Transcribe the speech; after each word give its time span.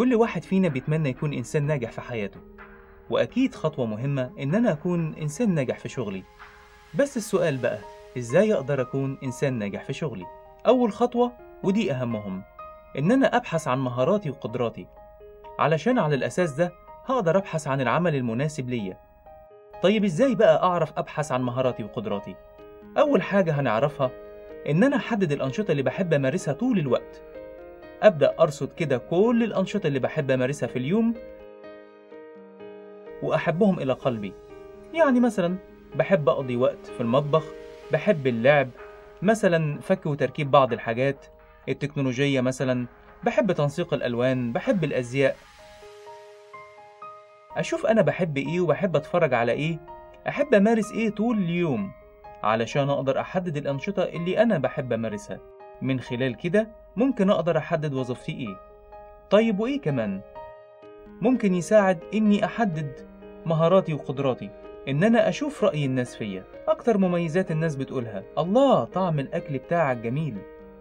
كل 0.00 0.14
واحد 0.14 0.42
فينا 0.42 0.68
بيتمنى 0.68 1.08
يكون 1.08 1.32
إنسان 1.32 1.66
ناجح 1.66 1.90
في 1.90 2.00
حياته. 2.00 2.40
وأكيد 3.10 3.54
خطوة 3.54 3.86
مهمة 3.86 4.30
إن 4.38 4.54
أنا 4.54 4.72
أكون 4.72 5.14
إنسان 5.14 5.54
ناجح 5.54 5.78
في 5.78 5.88
شغلي. 5.88 6.22
بس 6.94 7.16
السؤال 7.16 7.56
بقى 7.56 7.78
إزاي 8.18 8.54
أقدر 8.54 8.80
أكون 8.80 9.18
إنسان 9.22 9.52
ناجح 9.58 9.84
في 9.84 9.92
شغلي؟ 9.92 10.26
أول 10.66 10.92
خطوة 10.92 11.32
ودي 11.62 11.92
أهمهم 11.92 12.42
إن 12.98 13.12
أنا 13.12 13.36
أبحث 13.36 13.68
عن 13.68 13.78
مهاراتي 13.78 14.30
وقدراتي. 14.30 14.86
علشان 15.58 15.98
على 15.98 16.14
الأساس 16.14 16.52
ده 16.52 16.72
هقدر 17.06 17.36
أبحث 17.38 17.68
عن 17.68 17.80
العمل 17.80 18.14
المناسب 18.14 18.70
ليا. 18.70 18.98
طيب 19.82 20.04
إزاي 20.04 20.34
بقى 20.34 20.62
أعرف 20.62 20.92
أبحث 20.98 21.32
عن 21.32 21.42
مهاراتي 21.42 21.84
وقدراتي؟ 21.84 22.34
أول 22.98 23.22
حاجة 23.22 23.60
هنعرفها 23.60 24.10
إن 24.68 24.84
أنا 24.84 24.96
أحدد 24.96 25.32
الأنشطة 25.32 25.70
اللي 25.72 25.82
بحب 25.82 26.12
أمارسها 26.12 26.54
طول 26.54 26.78
الوقت. 26.78 27.29
أبدأ 28.02 28.34
أرصد 28.40 28.72
كده 28.72 28.98
كل 28.98 29.42
الأنشطة 29.44 29.86
اللي 29.86 29.98
بحب 29.98 30.30
أمارسها 30.30 30.66
في 30.66 30.78
اليوم 30.78 31.14
وأحبهم 33.22 33.78
إلى 33.78 33.92
قلبي. 33.92 34.32
يعني 34.94 35.20
مثلا 35.20 35.56
بحب 35.94 36.28
أقضي 36.28 36.56
وقت 36.56 36.86
في 36.86 37.00
المطبخ 37.00 37.44
بحب 37.92 38.26
اللعب 38.26 38.68
مثلا 39.22 39.80
فك 39.80 40.06
وتركيب 40.06 40.50
بعض 40.50 40.72
الحاجات 40.72 41.26
التكنولوجية 41.68 42.40
مثلا 42.40 42.86
بحب 43.24 43.52
تنسيق 43.52 43.94
الألوان 43.94 44.52
بحب 44.52 44.84
الأزياء. 44.84 45.36
أشوف 47.56 47.86
أنا 47.86 48.02
بحب 48.02 48.36
إيه 48.36 48.60
وبحب 48.60 48.96
أتفرج 48.96 49.34
على 49.34 49.52
إيه 49.52 49.78
أحب 50.28 50.54
أمارس 50.54 50.92
إيه 50.92 51.10
طول 51.10 51.38
اليوم 51.38 51.92
علشان 52.42 52.90
أقدر 52.90 53.20
أحدد 53.20 53.56
الأنشطة 53.56 54.02
اللي 54.02 54.42
أنا 54.42 54.58
بحب 54.58 54.92
أمارسها. 54.92 55.38
من 55.82 56.00
خلال 56.00 56.36
كده 56.36 56.68
ممكن 56.96 57.30
أقدر 57.30 57.58
أحدد 57.58 57.94
وظيفتي 57.94 58.32
إيه؟ 58.32 58.56
طيب 59.30 59.60
وإيه 59.60 59.80
كمان؟ 59.80 60.20
ممكن 61.20 61.54
يساعد 61.54 61.98
إني 62.14 62.44
أحدد 62.44 62.92
مهاراتي 63.46 63.94
وقدراتي 63.94 64.50
إن 64.88 65.04
أنا 65.04 65.28
أشوف 65.28 65.64
رأي 65.64 65.84
الناس 65.84 66.16
فيا. 66.16 66.44
أكتر 66.68 66.98
مميزات 66.98 67.50
الناس 67.50 67.76
بتقولها 67.76 68.22
الله 68.38 68.84
طعم 68.84 69.20
الأكل 69.20 69.58
بتاعك 69.58 69.96
جميل. 69.96 70.36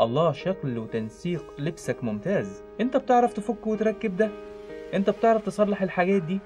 الله 0.00 0.32
شكل 0.32 0.78
وتنسيق 0.78 1.44
لبسك 1.58 2.04
ممتاز. 2.04 2.62
أنت 2.80 2.96
بتعرف 2.96 3.32
تفك 3.32 3.66
وتركب 3.66 4.16
ده؟ 4.16 4.30
أنت 4.94 5.10
بتعرف 5.10 5.42
تصلح 5.46 5.82
الحاجات 5.82 6.22
دي؟ 6.22 6.38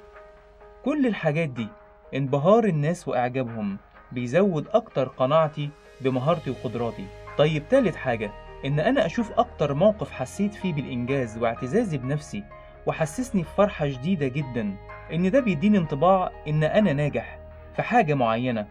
كل 0.85 1.07
الحاجات 1.07 1.49
دي 1.49 1.69
انبهار 2.15 2.65
الناس 2.65 3.09
وإعجابهم 3.09 3.79
بيزود 4.13 4.69
أكتر 4.69 5.09
قناعتي 5.09 5.71
بمهارتي 6.01 6.51
وقدراتي. 6.51 7.07
طيب 7.39 7.69
تالت 7.69 7.97
حاجة 7.97 8.31
إن 8.65 8.81
أنا 8.81 9.07
أشوف 9.07 9.33
أكتر 9.39 9.75
موقف 9.75 10.11
حسيت 10.11 10.55
فيه 10.55 10.73
بالإنجاز 10.73 11.39
واعتزازي 11.39 11.99
بنفسي 11.99 12.45
وحسسني 12.87 13.43
بفرحة 13.43 13.89
شديدة 13.89 14.29
جدا 14.29 14.77
إن 15.13 15.31
ده 15.31 15.41
بيديني 15.41 15.79
انطباع 15.79 16.31
إن 16.49 16.65
أنا 16.65 16.93
ناجح 16.93 17.39
في 17.77 17.83
حاجة 17.83 18.15
معينة. 18.15 18.67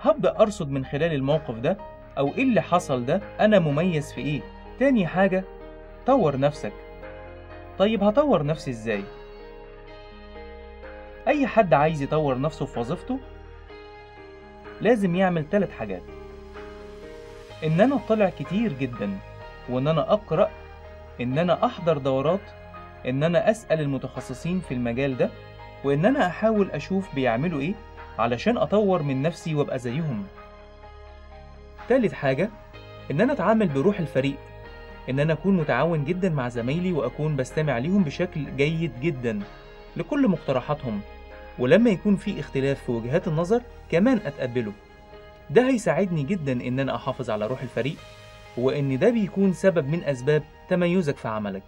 هبدأ 0.00 0.40
أرصد 0.40 0.70
من 0.70 0.84
خلال 0.84 1.12
الموقف 1.14 1.54
ده 1.58 1.76
أو 2.18 2.28
إيه 2.34 2.42
اللي 2.42 2.60
حصل 2.60 3.04
ده 3.06 3.20
أنا 3.40 3.58
مميز 3.58 4.12
في 4.12 4.20
إيه؟ 4.20 4.40
تاني 4.78 5.06
حاجة 5.06 5.44
طور 6.06 6.38
نفسك. 6.38 6.72
طيب 7.78 8.02
هطور 8.04 8.46
نفسي 8.46 8.70
إزاي؟ 8.70 9.04
أي 11.28 11.46
حد 11.46 11.74
عايز 11.74 12.02
يطور 12.02 12.40
نفسه 12.40 12.66
في 12.66 12.80
وظيفته 12.80 13.18
لازم 14.80 15.14
يعمل 15.16 15.44
ثلاث 15.50 15.70
حاجات. 15.70 16.02
إن 17.64 17.80
أنا 17.80 17.94
أطلع 17.96 18.28
كتير 18.28 18.72
جدا 18.72 19.18
وإن 19.68 19.88
أنا 19.88 20.12
أقرأ 20.12 20.50
إن 21.20 21.38
أنا 21.38 21.64
أحضر 21.66 21.98
دورات 21.98 22.40
إن 23.08 23.22
أنا 23.22 23.50
أسأل 23.50 23.80
المتخصصين 23.80 24.60
في 24.60 24.74
المجال 24.74 25.16
ده 25.16 25.30
وإن 25.84 26.04
أنا 26.06 26.26
أحاول 26.26 26.70
أشوف 26.70 27.14
بيعملوا 27.14 27.60
إيه 27.60 27.74
علشان 28.18 28.56
أطور 28.56 29.02
من 29.02 29.22
نفسي 29.22 29.54
وأبقى 29.54 29.78
زيهم. 29.78 30.26
تالت 31.88 32.12
حاجة 32.12 32.50
إن 33.10 33.20
أنا 33.20 33.32
أتعامل 33.32 33.68
بروح 33.68 34.00
الفريق 34.00 34.36
إن 35.10 35.20
أنا 35.20 35.32
أكون 35.32 35.56
متعاون 35.56 36.04
جدا 36.04 36.28
مع 36.28 36.48
زمايلي 36.48 36.92
وأكون 36.92 37.36
بستمع 37.36 37.78
ليهم 37.78 38.04
بشكل 38.04 38.56
جيد 38.56 38.92
جدا 39.00 39.40
لكل 39.96 40.28
مقترحاتهم 40.28 41.00
ولما 41.58 41.90
يكون 41.90 42.16
في 42.16 42.40
اختلاف 42.40 42.84
في 42.84 42.92
وجهات 42.92 43.28
النظر 43.28 43.60
كمان 43.90 44.20
أتقبله. 44.26 44.72
ده 45.50 45.68
هيساعدني 45.68 46.22
جدا 46.22 46.52
إن 46.52 46.80
أنا 46.80 46.94
أحافظ 46.94 47.30
على 47.30 47.46
روح 47.46 47.62
الفريق 47.62 47.96
وإن 48.56 48.98
ده 48.98 49.10
بيكون 49.10 49.52
سبب 49.52 49.88
من 49.88 50.04
أسباب 50.04 50.42
تميزك 50.68 51.16
في 51.16 51.28
عملك. 51.28 51.62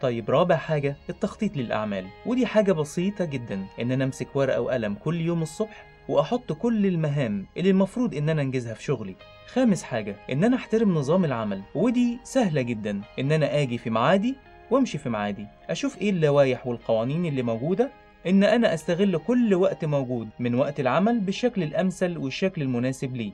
طيب 0.00 0.30
رابع 0.30 0.56
حاجة 0.56 0.96
التخطيط 1.10 1.56
للأعمال 1.56 2.06
ودي 2.26 2.46
حاجة 2.46 2.72
بسيطة 2.72 3.24
جدا 3.24 3.64
إن 3.80 3.92
أنا 3.92 4.04
أمسك 4.04 4.36
ورقة 4.36 4.60
وقلم 4.60 4.94
كل 4.94 5.20
يوم 5.20 5.42
الصبح 5.42 5.86
وأحط 6.08 6.52
كل 6.52 6.86
المهام 6.86 7.46
اللي 7.56 7.70
المفروض 7.70 8.14
إن 8.14 8.28
أنا 8.28 8.42
أنجزها 8.42 8.74
في 8.74 8.82
شغلي. 8.84 9.16
خامس 9.52 9.82
حاجة 9.82 10.16
إن 10.32 10.44
أنا 10.44 10.56
أحترم 10.56 10.94
نظام 10.94 11.24
العمل 11.24 11.62
ودي 11.74 12.18
سهلة 12.24 12.62
جدا 12.62 13.00
إن 13.18 13.32
أنا 13.32 13.62
آجي 13.62 13.78
في 13.78 13.90
ميعادي 13.90 14.36
وأمشي 14.70 14.98
في 14.98 15.08
ميعادي 15.08 15.46
أشوف 15.70 15.98
إيه 15.98 16.10
اللوائح 16.10 16.66
والقوانين 16.66 17.26
اللي 17.26 17.42
موجودة 17.42 17.90
إن 18.26 18.44
أنا 18.44 18.74
أستغل 18.74 19.18
كل 19.18 19.54
وقت 19.54 19.84
موجود 19.84 20.28
من 20.38 20.54
وقت 20.54 20.80
العمل 20.80 21.20
بالشكل 21.20 21.62
الأمثل 21.62 22.18
والشكل 22.18 22.62
المناسب 22.62 23.16
ليه 23.16 23.32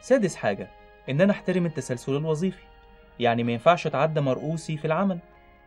سادس 0.00 0.36
حاجة 0.36 0.70
إن 1.08 1.20
أنا 1.20 1.32
أحترم 1.32 1.66
التسلسل 1.66 2.16
الوظيفي. 2.16 2.62
يعني 3.20 3.44
ما 3.44 3.52
ينفعش 3.52 3.86
أتعدى 3.86 4.20
مرؤوسي 4.20 4.76
في 4.76 4.84
العمل 4.84 5.18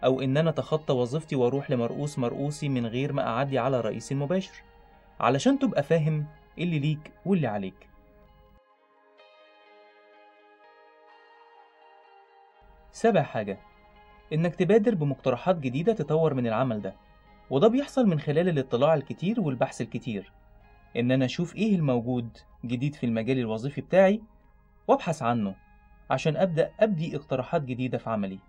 أو 0.03 0.21
إن 0.21 0.37
أنا 0.37 0.49
أتخطى 0.49 0.93
وظيفتي 0.93 1.35
وأروح 1.35 1.71
لمرؤوس 1.71 2.19
مرؤوسي 2.19 2.69
من 2.69 2.85
غير 2.85 3.13
ما 3.13 3.27
أعدي 3.27 3.59
على 3.59 3.81
رئيسي 3.81 4.13
المباشر 4.13 4.53
علشان 5.19 5.59
تبقى 5.59 5.83
فاهم 5.83 6.25
اللي 6.57 6.79
ليك 6.79 7.11
واللي 7.25 7.47
عليك. 7.47 7.89
سابع 12.91 13.21
حاجة 13.21 13.57
إنك 14.33 14.55
تبادر 14.55 14.95
بمقترحات 14.95 15.55
جديدة 15.55 15.93
تطور 15.93 16.33
من 16.33 16.47
العمل 16.47 16.81
ده. 16.81 16.95
وده 17.49 17.67
بيحصل 17.67 18.07
من 18.07 18.19
خلال 18.19 18.49
الاطلاع 18.49 18.93
الكتير 18.93 19.41
والبحث 19.41 19.81
الكتير. 19.81 20.31
إن 20.97 21.11
أنا 21.11 21.25
أشوف 21.25 21.55
إيه 21.55 21.75
الموجود 21.75 22.37
جديد 22.65 22.95
في 22.95 23.05
المجال 23.05 23.39
الوظيفي 23.39 23.81
بتاعي 23.81 24.21
وأبحث 24.87 25.21
عنه 25.21 25.55
عشان 26.09 26.37
أبدأ 26.37 26.71
أبدي 26.79 27.15
اقتراحات 27.15 27.61
جديدة 27.61 27.97
في 27.97 28.09
عملي. 28.09 28.39